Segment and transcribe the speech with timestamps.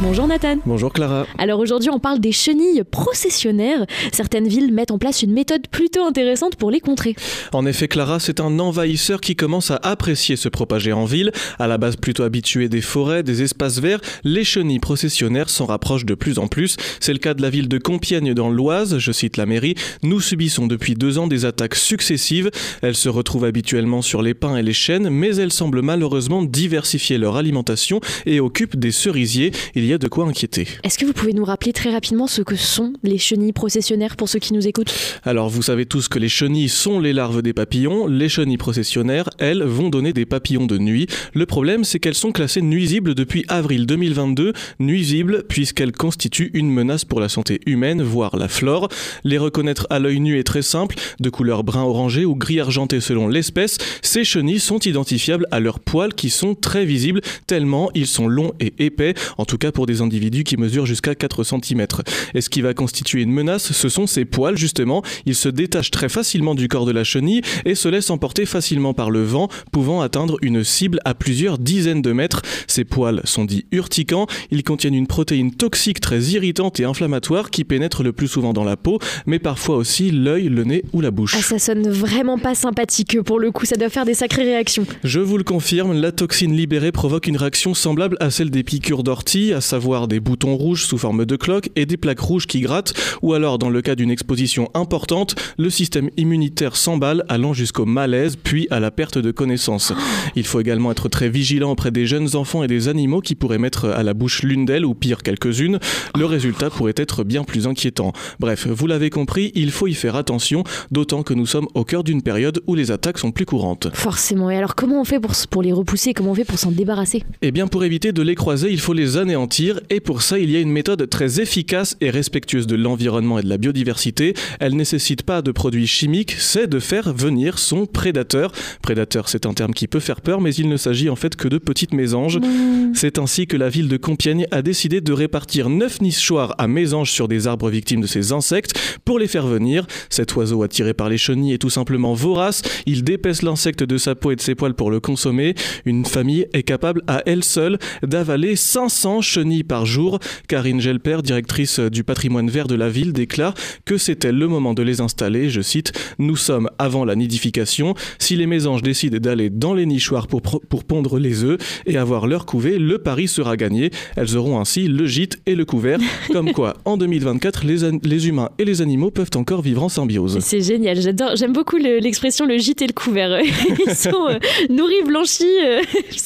[0.00, 0.56] Bonjour Nathan.
[0.66, 1.26] Bonjour Clara.
[1.38, 3.86] Alors aujourd'hui on parle des chenilles processionnaires.
[4.12, 7.14] Certaines villes mettent en place une méthode plutôt intéressante pour les contrer.
[7.52, 11.30] En effet Clara, c'est un envahisseur qui commence à apprécier se propager en ville.
[11.58, 16.06] À la base plutôt habitué des forêts, des espaces verts, les chenilles processionnaires s'en rapprochent
[16.06, 16.76] de plus en plus.
[16.98, 19.76] C'est le cas de la ville de Compiègne dans l'Oise, je cite la mairie.
[20.02, 22.50] Nous subissons depuis deux ans des attaques successives.
[22.82, 27.16] Elles se retrouvent habituellement sur les pins et les chênes, mais elles semblent malheureusement diversifier
[27.16, 30.66] leur alimentation et occupent des cerisiers il y a de quoi inquiéter.
[30.82, 34.28] Est-ce que vous pouvez nous rappeler très rapidement ce que sont les chenilles processionnaires pour
[34.28, 34.94] ceux qui nous écoutent?
[35.24, 39.28] Alors vous savez tous que les chenilles sont les larves des papillons, les chenilles processionnaires,
[39.38, 41.06] elles, vont donner des papillons de nuit.
[41.34, 47.04] Le problème c'est qu'elles sont classées nuisibles depuis avril 2022, nuisibles puisqu'elles constituent une menace
[47.04, 48.88] pour la santé humaine, voire la flore.
[49.24, 53.00] Les reconnaître à l'œil nu est très simple, de couleur brun orangé ou gris argenté
[53.00, 58.06] selon l'espèce, ces chenilles sont identifiables à leurs poils qui sont très visibles tellement ils
[58.06, 61.86] sont longs et épais, en tout cas pour des individus qui mesurent jusqu'à 4 cm.
[62.34, 65.02] Et ce qui va constituer une menace, ce sont ces poils justement.
[65.26, 68.94] Ils se détachent très facilement du corps de la chenille et se laissent emporter facilement
[68.94, 72.42] par le vent, pouvant atteindre une cible à plusieurs dizaines de mètres.
[72.66, 74.26] Ces poils sont dits urticants.
[74.50, 78.64] Ils contiennent une protéine toxique très irritante et inflammatoire qui pénètre le plus souvent dans
[78.64, 81.34] la peau, mais parfois aussi l'œil, le nez ou la bouche.
[81.36, 84.86] Ah, ça sonne vraiment pas sympathique pour le coup, ça doit faire des sacrées réactions.
[85.02, 89.02] Je vous le confirme, la toxine libérée provoque une réaction semblable à celle des piqûres
[89.02, 92.60] d'ortie, à savoir des boutons rouges sous forme de cloques et des plaques rouges qui
[92.60, 97.84] grattent, ou alors dans le cas d'une exposition importante, le système immunitaire s'emballe allant jusqu'au
[97.84, 99.92] malaise puis à la perte de connaissance.
[100.36, 103.58] Il faut également être très vigilant auprès des jeunes enfants et des animaux qui pourraient
[103.58, 105.78] mettre à la bouche l'une d'elles ou pire quelques-unes.
[106.16, 108.12] Le résultat pourrait être bien plus inquiétant.
[108.40, 112.04] Bref, vous l'avez compris, il faut y faire attention, d'autant que nous sommes au cœur
[112.04, 113.88] d'une période où les attaques sont plus courantes.
[113.94, 114.50] Forcément.
[114.50, 116.12] Et alors comment on fait pour, pour les repousser?
[116.14, 117.24] Comment on fait pour s'en débarrasser?
[117.42, 119.53] Eh bien pour éviter de les croiser, il faut les anéantir
[119.90, 123.42] et pour ça il y a une méthode très efficace et respectueuse de l'environnement et
[123.42, 124.34] de la biodiversité.
[124.58, 128.52] Elle nécessite pas de produits chimiques, c'est de faire venir son prédateur.
[128.82, 131.46] Prédateur c'est un terme qui peut faire peur mais il ne s'agit en fait que
[131.46, 132.38] de petites mésanges.
[132.38, 132.94] Mmh.
[132.94, 137.12] C'est ainsi que la ville de Compiègne a décidé de répartir 9 nichoirs à mésanges
[137.12, 139.86] sur des arbres victimes de ces insectes pour les faire venir.
[140.10, 144.14] Cet oiseau attiré par les chenilles est tout simplement vorace, il dépaisse l'insecte de sa
[144.16, 145.54] peau et de ses poils pour le consommer.
[145.84, 150.18] Une famille est capable à elle seule d'avaler 500 chenilles par jour.
[150.48, 154.82] Karine Gelper, directrice du patrimoine vert de la ville, déclare que c'était le moment de
[154.82, 155.50] les installer.
[155.50, 157.94] Je cite Nous sommes avant la nidification.
[158.18, 162.26] Si les mésanges décident d'aller dans les nichoirs pour, pour pondre les œufs et avoir
[162.26, 163.90] leur couvée, le pari sera gagné.
[164.16, 165.98] Elles auront ainsi le gîte et le couvert.
[166.32, 170.38] Comme quoi, en 2024, les, les humains et les animaux peuvent encore vivre en symbiose.
[170.40, 173.40] C'est génial, j'adore, j'aime beaucoup l'expression le, gîte et le couvert.
[173.86, 174.38] Ils sont euh,
[174.68, 175.82] nourris, blanchis, euh,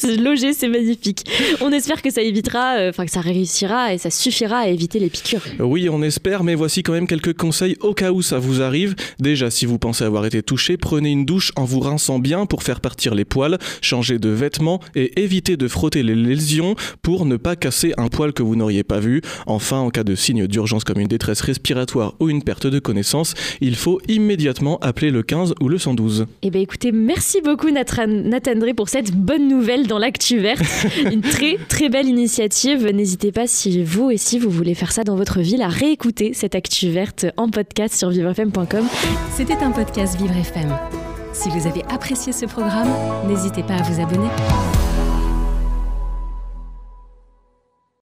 [0.19, 1.25] logés, c'est magnifique.
[1.61, 5.09] On espère que ça évitera, euh, que ça réussira et ça suffira à éviter les
[5.09, 5.41] piqûres.
[5.59, 8.95] Oui, on espère, mais voici quand même quelques conseils au cas où ça vous arrive.
[9.19, 12.63] Déjà, si vous pensez avoir été touché, prenez une douche en vous rinçant bien pour
[12.63, 17.35] faire partir les poils, changez de vêtements et évitez de frotter les lésions pour ne
[17.35, 19.21] pas casser un poil que vous n'auriez pas vu.
[19.47, 23.33] Enfin, en cas de signe d'urgence comme une détresse respiratoire ou une perte de connaissance,
[23.59, 26.27] il faut immédiatement appeler le 15 ou le 112.
[26.43, 30.61] Eh bien écoutez, merci beaucoup Nathan, Nathan Drey pour cette bonne nouvelle dans l'actu verte.
[31.11, 32.85] une très très belle initiative.
[32.99, 36.33] N'hésitez pas si vous et si vous voulez faire ça dans votre ville à réécouter
[36.33, 38.85] cette actu verte en podcast sur vivrefm.com.
[39.31, 40.77] C'était un podcast Vivre FM.
[41.31, 42.89] Si vous avez apprécié ce programme,
[43.25, 44.27] n'hésitez pas à vous abonner.